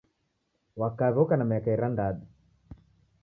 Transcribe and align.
Wa 0.79 0.89
kaw'i 0.99 1.19
oka 1.23 1.35
na 1.37 1.45
miaka 1.49 1.69
irandadu. 1.75 2.21